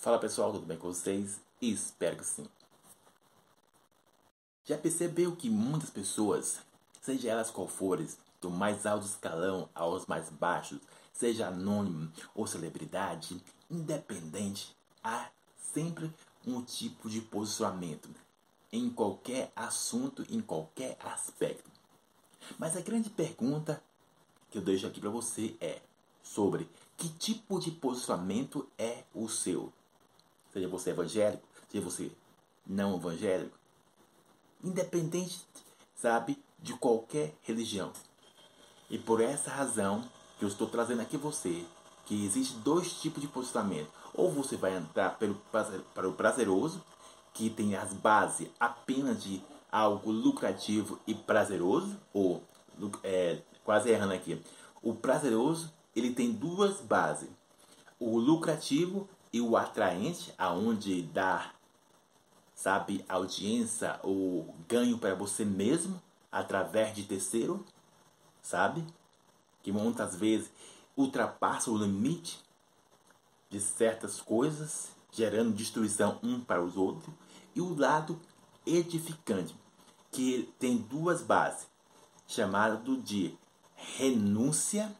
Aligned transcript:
Fala 0.00 0.18
pessoal, 0.18 0.50
tudo 0.50 0.64
bem 0.64 0.78
com 0.78 0.88
vocês? 0.88 1.42
Espero 1.60 2.16
que 2.16 2.24
sim. 2.24 2.46
Já 4.64 4.78
percebeu 4.78 5.36
que 5.36 5.50
muitas 5.50 5.90
pessoas, 5.90 6.58
seja 7.02 7.28
elas 7.28 7.50
qual 7.50 7.68
forem, 7.68 8.08
do 8.40 8.48
mais 8.48 8.86
alto 8.86 9.04
escalão 9.04 9.68
aos 9.74 10.06
mais 10.06 10.30
baixos, 10.30 10.78
seja 11.12 11.48
anônimo 11.48 12.10
ou 12.34 12.46
celebridade, 12.46 13.44
independente, 13.70 14.74
há 15.04 15.28
sempre 15.74 16.10
um 16.46 16.62
tipo 16.62 17.10
de 17.10 17.20
posicionamento 17.20 18.08
em 18.72 18.88
qualquer 18.88 19.52
assunto, 19.54 20.24
em 20.30 20.40
qualquer 20.40 20.96
aspecto. 20.98 21.70
Mas 22.58 22.74
a 22.74 22.80
grande 22.80 23.10
pergunta 23.10 23.84
que 24.50 24.56
eu 24.56 24.62
deixo 24.62 24.86
aqui 24.86 24.98
para 24.98 25.10
você 25.10 25.54
é 25.60 25.82
sobre 26.22 26.70
que 26.96 27.10
tipo 27.10 27.60
de 27.60 27.70
posicionamento 27.70 28.66
é 28.78 29.04
o 29.14 29.28
seu. 29.28 29.70
Seja 30.52 30.68
você 30.68 30.90
evangélico, 30.90 31.42
seja 31.70 31.84
você 31.84 32.10
não 32.66 32.96
evangélico, 32.96 33.56
independente, 34.62 35.40
sabe, 35.94 36.38
de 36.58 36.74
qualquer 36.74 37.34
religião. 37.42 37.92
E 38.88 38.98
por 38.98 39.20
essa 39.20 39.50
razão 39.50 40.04
que 40.38 40.44
eu 40.44 40.48
estou 40.48 40.66
trazendo 40.66 41.02
aqui 41.02 41.16
você, 41.16 41.64
que 42.06 42.24
existe 42.24 42.54
dois 42.58 42.92
tipos 43.00 43.20
de 43.22 43.28
posicionamento. 43.28 43.88
Ou 44.14 44.30
você 44.30 44.56
vai 44.56 44.76
entrar 44.76 45.18
pelo, 45.18 45.36
para 45.94 46.08
o 46.08 46.12
prazeroso, 46.12 46.82
que 47.32 47.48
tem 47.48 47.76
as 47.76 47.92
bases 47.92 48.48
apenas 48.58 49.22
de 49.22 49.40
algo 49.70 50.10
lucrativo 50.10 50.98
e 51.06 51.14
prazeroso, 51.14 51.96
ou 52.12 52.42
é, 53.04 53.38
quase 53.64 53.90
errando 53.90 54.14
aqui. 54.14 54.42
O 54.82 54.94
prazeroso 54.94 55.72
ele 55.94 56.12
tem 56.12 56.32
duas 56.32 56.80
bases: 56.80 57.28
o 57.98 58.18
lucrativo 58.18 59.08
e 59.32 59.40
o 59.40 59.56
atraente, 59.56 60.34
aonde 60.36 61.02
dá, 61.02 61.52
sabe, 62.54 63.04
audiência 63.08 63.98
ou 64.02 64.54
ganho 64.68 64.98
para 64.98 65.14
você 65.14 65.44
mesmo 65.44 66.00
através 66.30 66.94
de 66.94 67.04
terceiro, 67.04 67.64
sabe? 68.42 68.84
Que 69.62 69.72
muitas 69.72 70.16
vezes 70.16 70.50
ultrapassa 70.96 71.70
o 71.70 71.78
limite 71.78 72.40
de 73.48 73.60
certas 73.60 74.20
coisas, 74.20 74.90
gerando 75.12 75.54
destruição 75.54 76.18
um 76.22 76.40
para 76.40 76.62
os 76.62 76.76
outros, 76.76 77.12
e 77.54 77.60
o 77.60 77.74
lado 77.74 78.20
edificante, 78.64 79.54
que 80.12 80.52
tem 80.58 80.76
duas 80.76 81.22
bases, 81.22 81.66
chamado 82.26 82.96
de 82.98 83.36
renúncia, 83.74 84.94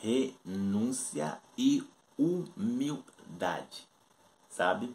renúncia 0.00 1.40
e 1.56 1.86
humildade, 2.18 3.88
sabe? 4.48 4.94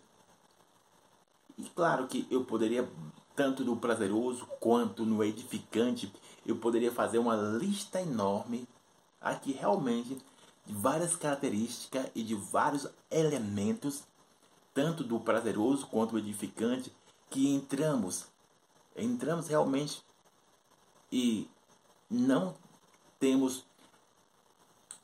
E 1.57 1.63
claro 1.69 2.07
que 2.07 2.27
eu 2.29 2.43
poderia, 2.43 2.89
tanto 3.35 3.63
no 3.63 3.77
prazeroso 3.77 4.45
quanto 4.59 5.05
no 5.05 5.23
edificante, 5.23 6.11
eu 6.45 6.57
poderia 6.57 6.91
fazer 6.91 7.19
uma 7.19 7.35
lista 7.35 8.01
enorme 8.01 8.67
aqui 9.21 9.53
realmente 9.53 10.17
de 10.65 10.73
várias 10.73 11.15
características 11.15 12.07
e 12.13 12.23
de 12.23 12.35
vários 12.35 12.87
elementos, 13.09 14.03
tanto 14.73 15.03
do 15.03 15.19
prazeroso 15.19 15.87
quanto 15.87 16.11
do 16.11 16.19
edificante, 16.19 16.91
que 17.29 17.53
entramos, 17.53 18.27
entramos 18.95 19.47
realmente 19.47 20.03
e 21.11 21.49
não 22.09 22.55
temos 23.19 23.65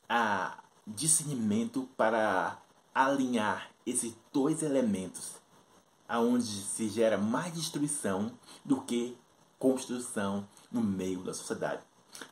a 0.08 0.58
discernimento 0.86 1.88
para 1.96 2.60
alinhar 2.94 3.70
esses 3.86 4.14
dois 4.32 4.62
elementos, 4.62 5.34
aonde 6.08 6.44
se 6.44 6.88
gera 6.88 7.16
mais 7.16 7.54
destruição 7.54 8.32
do 8.64 8.80
que 8.82 9.16
construção 9.58 10.46
no 10.70 10.82
meio 10.82 11.22
da 11.22 11.34
sociedade. 11.34 11.82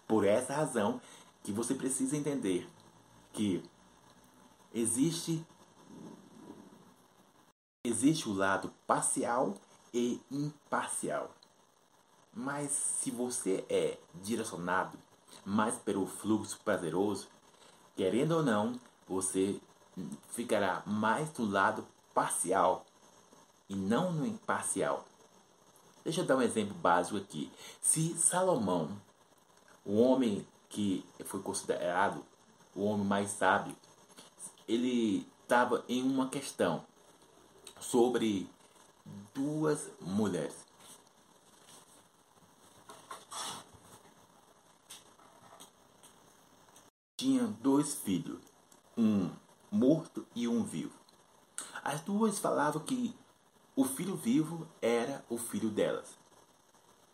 Por 0.06 0.25
essa 0.25 0.54
razão 0.54 1.00
que 1.42 1.53
você 1.53 1.75
precisa 1.75 2.16
entender 2.16 2.69
que 3.32 3.62
existe 4.75 5.44
existe 7.84 8.28
o 8.28 8.34
lado 8.34 8.72
parcial 8.87 9.54
e 9.94 10.20
imparcial. 10.31 11.31
Mas 12.34 12.70
se 12.70 13.10
você 13.10 13.64
é 13.69 13.98
direcionado 14.22 14.98
mais 15.44 15.76
pelo 15.76 16.06
fluxo 16.06 16.60
prazeroso, 16.64 17.28
querendo 17.98 18.36
ou 18.36 18.42
não, 18.44 18.78
você 19.09 19.60
ficará 20.28 20.84
mais 20.86 21.31
do 21.31 21.44
lado 21.44 21.84
parcial 22.14 22.86
e 23.69 23.75
não 23.75 24.12
no 24.12 24.25
imparcial. 24.25 25.04
Deixa 26.04 26.20
eu 26.20 26.25
dar 26.25 26.37
um 26.37 26.42
exemplo 26.42 26.75
básico 26.75 27.16
aqui. 27.16 27.50
Se 27.82 28.16
Salomão, 28.16 28.88
o 29.84 29.98
homem 30.00 30.47
que 30.69 31.04
foi 31.25 31.42
considerado 31.42 32.25
o 32.72 32.84
homem 32.84 33.04
mais 33.04 33.31
sábio, 33.31 33.75
ele 34.69 35.26
estava 35.42 35.84
em 35.88 36.00
uma 36.00 36.28
questão 36.28 36.84
sobre 37.81 38.48
duas 39.34 39.91
mulheres. 40.00 40.69
tinha 47.19 47.48
dois 47.78 47.94
filhos, 47.94 48.40
um 48.96 49.30
morto 49.70 50.26
e 50.34 50.48
um 50.48 50.64
vivo. 50.64 50.98
As 51.84 52.00
duas 52.00 52.40
falavam 52.40 52.82
que 52.82 53.14
o 53.76 53.84
filho 53.84 54.16
vivo 54.16 54.66
era 54.82 55.24
o 55.30 55.38
filho 55.38 55.70
delas. 55.70 56.18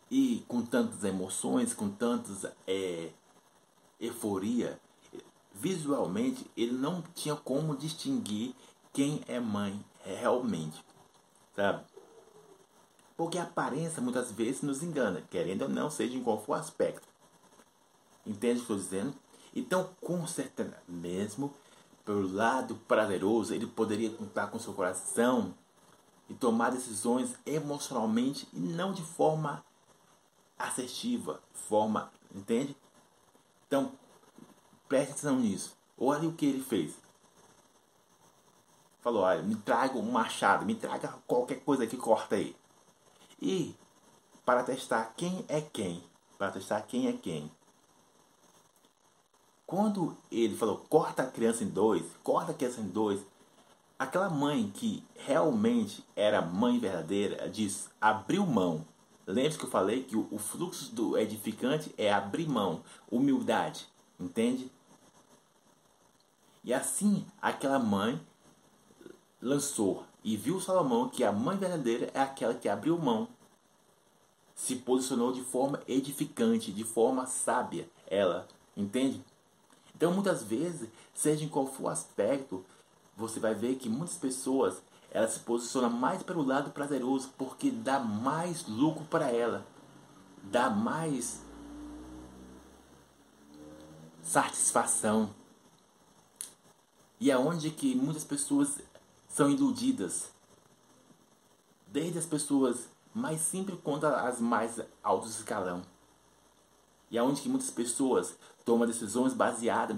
E 0.09 0.43
com 0.47 0.65
tantas 0.65 1.03
emoções, 1.03 1.71
com 1.71 1.87
tantas 1.87 2.51
é, 2.65 3.11
euforia, 3.99 4.81
visualmente 5.53 6.49
ele 6.57 6.73
não 6.73 7.03
tinha 7.13 7.35
como 7.35 7.77
distinguir 7.77 8.55
quem 8.91 9.21
é 9.27 9.39
mãe 9.39 9.85
realmente, 10.03 10.83
sabe? 11.55 11.85
Porque 13.15 13.37
a 13.37 13.43
aparência 13.43 14.01
muitas 14.01 14.31
vezes 14.31 14.63
nos 14.63 14.81
engana, 14.81 15.21
querendo 15.29 15.61
ou 15.63 15.69
não, 15.69 15.91
seja 15.91 16.17
em 16.17 16.23
qual 16.23 16.43
for 16.43 16.53
o 16.53 16.59
aspecto. 16.59 17.07
Entende 18.25 18.53
o 18.53 18.55
que 18.55 18.61
estou 18.61 18.77
dizendo? 18.77 19.24
Então, 19.55 19.89
com 20.01 20.27
certeza, 20.27 20.77
mesmo 20.87 21.53
pelo 22.03 22.31
lado 22.31 22.75
prazeroso, 22.87 23.53
ele 23.53 23.65
poderia 23.65 24.09
contar 24.11 24.47
com 24.47 24.59
seu 24.59 24.73
coração 24.73 25.53
e 26.29 26.33
tomar 26.33 26.71
decisões 26.71 27.35
emocionalmente 27.45 28.47
e 28.53 28.59
não 28.59 28.91
de 28.91 29.01
forma 29.01 29.63
assertiva, 30.57 31.41
forma, 31.53 32.11
entende? 32.33 32.75
Então, 33.67 33.91
preste 34.87 35.11
atenção 35.11 35.39
nisso. 35.39 35.75
Olha 35.97 36.27
o 36.27 36.33
que 36.33 36.45
ele 36.45 36.63
fez. 36.63 36.93
Falou, 39.01 39.23
olha, 39.23 39.41
me 39.41 39.55
traga 39.55 39.97
um 39.97 40.11
machado, 40.11 40.65
me 40.65 40.75
traga 40.75 41.19
qualquer 41.27 41.59
coisa 41.63 41.87
que 41.87 41.97
corta 41.97 42.35
aí. 42.35 42.55
E 43.41 43.75
para 44.43 44.63
testar 44.63 45.13
quem 45.15 45.45
é 45.47 45.61
quem, 45.61 46.03
para 46.37 46.51
testar 46.51 46.81
quem 46.81 47.07
é 47.07 47.13
quem, 47.13 47.51
quando 49.65 50.15
ele 50.31 50.55
falou, 50.55 50.85
corta 50.89 51.23
a 51.23 51.31
criança 51.31 51.63
em 51.63 51.69
dois, 51.69 52.03
corta 52.23 52.51
a 52.51 52.55
criança 52.55 52.81
em 52.81 52.87
dois, 52.87 53.19
aquela 53.97 54.29
mãe 54.29 54.71
que 54.73 55.03
realmente 55.15 56.03
era 56.15 56.41
mãe 56.41 56.79
verdadeira 56.79 57.49
diz, 57.49 57.89
abriu 57.99 58.45
mão. 58.45 58.85
Lembre-se 59.25 59.57
que 59.57 59.65
eu 59.65 59.69
falei 59.69 60.03
que 60.03 60.15
o, 60.15 60.37
fluxo 60.37 60.93
do 60.93 61.17
edificante 61.17 61.93
é 61.97 62.13
abrir 62.13 62.47
mão, 62.47 62.83
humildade, 63.09 63.87
entende? 64.19 64.71
E 66.63 66.71
assim 66.71 67.25
aquela 67.41 67.79
mãe 67.79 68.21
lançou 69.41 70.05
e 70.23 70.37
viu 70.37 70.61
Salomão 70.61 71.09
que 71.09 71.23
a 71.23 71.31
mãe 71.31 71.57
verdadeira 71.57 72.11
é 72.13 72.19
aquela 72.19 72.53
que 72.53 72.69
abriu 72.69 72.99
mão. 72.99 73.27
Se 74.53 74.75
posicionou 74.75 75.33
de 75.33 75.41
forma 75.41 75.81
edificante, 75.87 76.71
de 76.71 76.83
forma 76.83 77.25
sábia, 77.25 77.89
ela, 78.07 78.47
entende? 78.77 79.23
Então, 79.95 80.13
muitas 80.13 80.43
vezes, 80.43 80.89
seja 81.13 81.45
em 81.45 81.49
qual 81.49 81.65
for 81.65 81.83
o 81.83 81.89
aspecto, 81.89 82.65
você 83.15 83.39
vai 83.39 83.53
ver 83.55 83.75
que 83.75 83.87
muitas 83.87 84.17
pessoas 84.17 84.81
elas 85.09 85.31
se 85.31 85.39
posicionam 85.39 85.89
mais 85.89 86.21
pelo 86.21 86.43
lado 86.43 86.71
prazeroso 86.71 87.29
porque 87.37 87.71
dá 87.71 87.99
mais 87.99 88.67
lucro 88.67 89.05
para 89.05 89.31
ela, 89.31 89.65
dá 90.43 90.69
mais 90.69 91.41
satisfação. 94.21 95.33
E 97.17 97.31
é 97.31 97.37
onde 97.37 97.71
que 97.71 97.95
muitas 97.95 98.25
pessoas 98.25 98.77
são 99.29 99.49
iludidas. 99.49 100.29
Desde 101.87 102.19
as 102.19 102.25
pessoas 102.25 102.89
mais 103.13 103.39
simples 103.39 103.79
quanto 103.81 104.05
as 104.05 104.41
mais 104.41 104.81
altos 105.01 105.39
escalão. 105.39 105.81
E 107.15 107.17
é 107.17 107.23
onde 107.23 107.41
que 107.41 107.47
muitas 107.47 107.71
pessoas 107.71 108.37
tomam 108.65 108.85
decisões 108.85 109.33
baseadas 109.33 109.97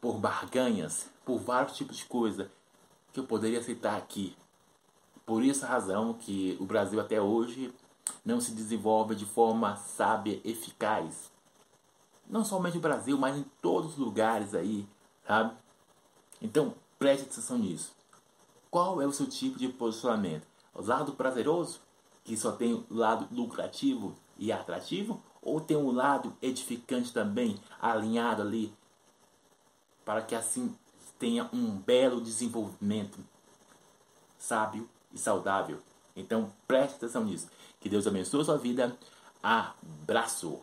por 0.00 0.16
barganhas, 0.16 1.10
por 1.22 1.38
vários 1.38 1.76
tipos 1.76 1.98
de 1.98 2.06
coisa, 2.06 2.50
que 3.12 3.20
eu 3.20 3.24
poderia 3.24 3.58
aceitar 3.58 3.98
aqui. 3.98 4.34
Por 5.26 5.44
essa 5.44 5.66
razão 5.66 6.14
que 6.14 6.56
o 6.58 6.64
Brasil 6.64 6.98
até 6.98 7.20
hoje 7.20 7.70
não 8.24 8.40
se 8.40 8.52
desenvolve 8.52 9.14
de 9.14 9.26
forma 9.26 9.76
sábia, 9.76 10.40
eficaz. 10.42 11.30
Não 12.26 12.42
somente 12.42 12.78
o 12.78 12.80
Brasil, 12.80 13.18
mas 13.18 13.36
em 13.36 13.44
todos 13.60 13.90
os 13.90 13.98
lugares 13.98 14.54
aí, 14.54 14.88
sabe? 15.26 15.54
Então, 16.40 16.74
preste 16.98 17.24
atenção 17.24 17.58
nisso. 17.58 17.92
Qual 18.70 19.02
é 19.02 19.06
o 19.06 19.12
seu 19.12 19.26
tipo 19.26 19.58
de 19.58 19.68
posicionamento? 19.68 20.46
O 20.72 20.80
lado 20.80 21.12
prazeroso, 21.12 21.82
que 22.24 22.34
só 22.38 22.52
tem 22.52 22.72
o 22.72 22.86
lado 22.88 23.28
lucrativo 23.30 24.16
e 24.38 24.50
atrativo? 24.50 25.22
Ou 25.44 25.60
tem 25.60 25.76
um 25.76 25.90
lado 25.90 26.34
edificante 26.40 27.12
também, 27.12 27.60
alinhado 27.78 28.40
ali, 28.40 28.72
para 30.02 30.22
que 30.22 30.34
assim 30.34 30.74
tenha 31.18 31.48
um 31.52 31.76
belo 31.76 32.20
desenvolvimento 32.20 33.18
sábio 34.38 34.88
e 35.12 35.18
saudável? 35.18 35.78
Então 36.16 36.50
preste 36.66 36.96
atenção 36.96 37.24
nisso. 37.24 37.48
Que 37.78 37.90
Deus 37.90 38.06
abençoe 38.06 38.40
a 38.40 38.44
sua 38.44 38.56
vida. 38.56 38.96
Abraço! 39.42 40.58